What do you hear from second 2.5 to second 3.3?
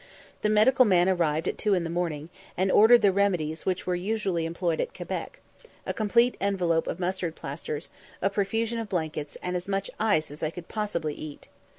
and ordered the